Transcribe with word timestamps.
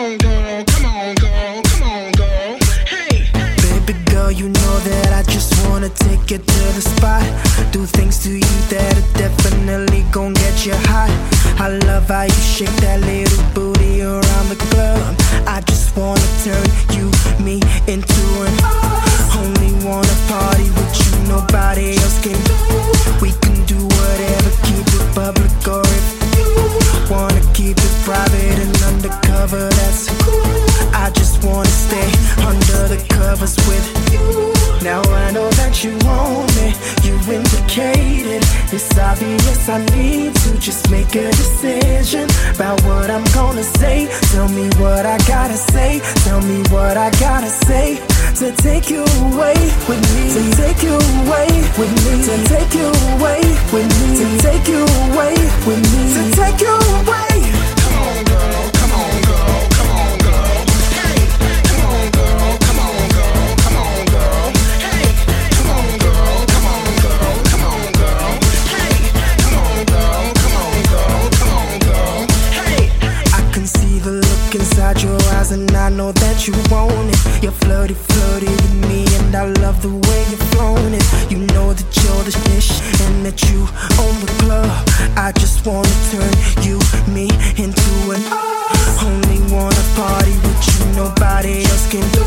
Come 0.00 0.12
on, 0.12 0.16
girl. 0.16 0.64
Come 0.64 1.82
on, 1.82 2.12
girl. 2.12 2.58
Hey. 2.88 3.28
Baby 3.60 3.92
girl, 4.10 4.30
you 4.30 4.48
know 4.48 4.78
that 4.88 5.12
I 5.12 5.22
just 5.30 5.52
wanna 5.68 5.90
take 5.90 6.30
you 6.30 6.38
to 6.38 6.62
the 6.72 6.80
spot. 6.80 7.22
Do 7.70 7.84
things 7.84 8.16
to 8.22 8.30
you 8.30 8.56
that 8.72 8.96
are 8.96 9.18
definitely 9.18 10.06
gon' 10.10 10.32
get 10.32 10.64
you 10.64 10.72
hot. 10.88 11.12
I 11.60 11.76
love 11.84 12.08
how 12.08 12.22
you 12.22 12.40
shake 12.40 12.74
that 12.80 13.00
little 13.00 13.44
booty 13.52 14.00
around 14.00 14.48
the 14.48 14.56
club. 14.72 15.04
I 15.46 15.60
just 15.68 15.94
wanna 15.94 16.24
turn 16.48 16.64
you, 16.96 17.12
me 17.44 17.60
into 17.84 18.24
an 18.48 18.56
only 19.36 19.72
wanna 19.84 20.16
party 20.32 20.70
with 20.80 20.92
you, 20.96 21.28
nobody 21.28 22.00
else 22.00 22.18
can. 22.24 22.40
We 23.20 23.32
can 23.44 23.66
do 23.66 23.76
whatever, 23.76 24.50
keep 24.64 24.86
it 24.96 25.14
public 25.14 25.49
indicated. 37.80 38.42
It's 38.72 38.98
obvious 38.98 39.68
I 39.68 39.84
need 39.96 40.34
to 40.34 40.58
just 40.58 40.90
make 40.90 41.14
a 41.16 41.30
decision 41.30 42.28
about 42.54 42.80
what 42.84 43.10
I'm 43.10 43.24
gonna 43.34 43.64
say. 43.64 44.08
Tell 44.32 44.48
me 44.48 44.68
what 44.78 45.06
I 45.06 45.18
gotta 45.26 45.56
say, 45.56 46.00
tell 46.24 46.40
me 46.42 46.62
what 46.70 46.96
I 46.96 47.10
gotta 47.18 47.48
say. 47.48 47.98
To 48.40 48.52
take 48.52 48.90
you 48.90 49.02
away 49.26 49.58
with 49.88 50.02
me, 50.14 50.19
your 75.02 75.20
eyes, 75.34 75.52
and 75.52 75.70
I 75.72 75.88
know 75.88 76.12
that 76.12 76.46
you 76.46 76.54
want 76.70 77.08
it. 77.08 77.42
You're 77.42 77.52
flirty, 77.52 77.94
flirty 77.94 78.46
with 78.46 78.74
me, 78.88 79.06
and 79.18 79.34
I 79.34 79.44
love 79.62 79.80
the 79.82 79.88
way 79.88 80.20
you're 80.28 80.46
flown 80.52 80.92
it. 80.92 81.04
You 81.30 81.38
know 81.54 81.72
that 81.72 81.90
you're 82.02 82.24
the 82.24 82.34
dish, 82.50 82.70
and 83.04 83.24
that 83.24 83.40
you 83.48 83.60
own 84.02 84.16
the 84.20 84.32
club. 84.42 84.70
I 85.16 85.32
just 85.32 85.64
wanna 85.64 85.96
turn 86.12 86.34
you, 86.66 86.78
me 87.08 87.28
into 87.56 87.92
an 88.12 88.22
only 89.00 89.40
wanna 89.52 89.84
party 89.96 90.36
with 90.44 90.60
you, 90.68 90.78
nobody 90.96 91.64
else 91.64 91.86
can 91.88 92.04
do. 92.12 92.24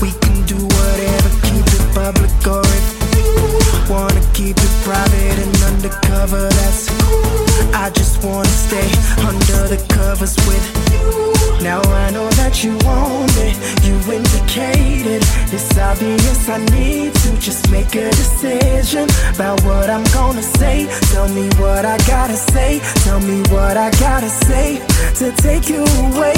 We 0.00 0.12
can 0.20 0.44
do 0.44 0.58
whatever, 0.58 1.30
keep 1.48 1.66
it 1.66 1.84
public, 1.96 2.32
or 2.46 2.64
if 2.78 2.86
you 3.16 3.92
wanna 3.92 4.22
keep 4.34 4.56
it 4.58 4.74
private 4.84 5.38
and 5.44 5.56
undercover, 5.70 6.48
that's 6.60 6.88
cool. 7.00 7.74
I 7.74 7.90
just 7.90 8.22
wanna 8.24 8.48
stay 8.48 8.88
under 9.24 9.60
the 9.72 9.80
covers 9.88 10.36
with 10.46 10.64
you. 10.92 11.31
Now 11.62 11.80
I 11.80 12.10
know 12.10 12.28
that 12.42 12.64
you 12.64 12.72
want 12.82 13.30
it, 13.38 13.54
you 13.86 13.94
indicated. 14.12 15.22
It's 15.54 15.78
obvious 15.78 16.48
I 16.48 16.58
need 16.74 17.14
to 17.14 17.38
just 17.38 17.70
make 17.70 17.94
a 17.94 18.10
decision 18.10 19.08
about 19.32 19.62
what 19.62 19.88
I'm 19.88 20.02
gonna 20.12 20.42
say. 20.42 20.88
Tell 21.12 21.28
me 21.28 21.48
what 21.60 21.84
I 21.84 21.98
gotta 21.98 22.36
say, 22.36 22.80
tell 23.04 23.20
me 23.20 23.42
what 23.54 23.76
I 23.76 23.90
gotta 23.92 24.28
say 24.28 24.82
to 25.20 25.30
take 25.40 25.68
you 25.68 25.84
away 26.02 26.34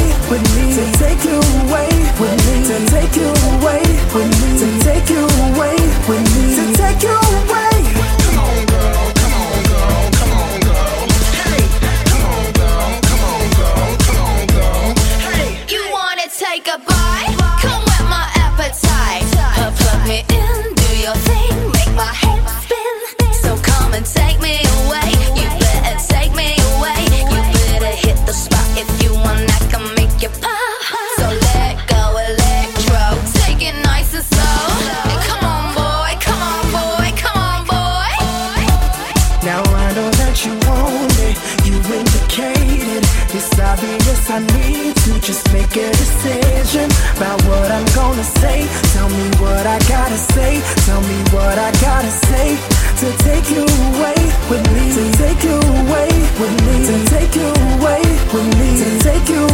obvious 44.24 44.30
I 44.30 44.39
need 44.58 44.96
to 44.96 45.20
just 45.20 45.52
make 45.52 45.77
a 45.77 45.90
decision 45.90 46.90
about 47.17 47.42
what 47.45 47.70
I'm 47.70 47.85
gonna 47.95 48.24
say. 48.24 48.67
Tell 48.92 49.08
me 49.08 49.29
what 49.40 49.67
I 49.67 49.79
gotta 49.89 50.17
say, 50.17 50.61
tell 50.86 51.01
me 51.01 51.18
what 51.33 51.58
I 51.58 51.70
gotta 51.80 52.11
say 52.11 52.57
to 53.01 53.17
take 53.24 53.51
you 53.51 53.62
away 53.62 54.14
with 54.51 54.64
me, 54.73 54.92
to 54.95 55.12
take 55.18 55.42
you 55.42 55.57
away 55.57 56.08
with 56.40 56.55
me, 56.67 56.86
to 56.86 57.05
take 57.11 57.35
you 57.35 57.51
away 57.79 58.02
with 58.33 58.48
me, 58.58 58.85
to 58.85 58.98
take 59.02 59.29
you 59.29 59.42
away. 59.42 59.54